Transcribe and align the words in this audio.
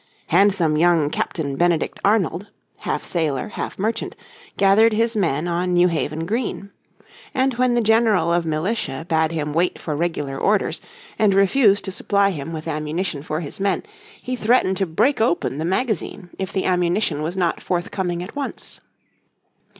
Handsome 0.29 0.77
young 0.77 1.11
Captain 1.11 1.55
Benedict 1.55 1.99
Arnold, 2.03 2.47
half 2.79 3.05
sailor, 3.05 3.49
half 3.49 3.77
merchant, 3.77 4.15
gathered 4.57 4.93
his 4.93 5.15
men 5.15 5.47
on 5.47 5.73
New 5.73 5.89
Haven 5.89 6.25
green. 6.25 6.71
And 7.35 7.53
when 7.59 7.75
the 7.75 7.81
general 7.81 8.33
of 8.33 8.43
militia 8.43 9.05
bade 9.07 9.31
him 9.31 9.53
wait 9.53 9.77
for 9.77 9.95
regular 9.95 10.39
orders 10.39 10.81
and 11.19 11.35
refused 11.35 11.85
to 11.85 11.91
supply 11.91 12.31
him 12.31 12.51
with 12.51 12.67
ammunition 12.67 13.21
for 13.21 13.41
his 13.41 13.59
men, 13.59 13.83
he 14.19 14.35
threatened 14.35 14.77
to 14.77 14.87
break 14.87 15.21
open 15.21 15.59
the 15.59 15.65
magazine 15.65 16.31
if 16.39 16.51
the 16.51 16.65
ammunition 16.65 17.21
was 17.21 17.37
not 17.37 17.61
forthcoming 17.61 18.23
at 18.23 18.35
once. 18.35 18.81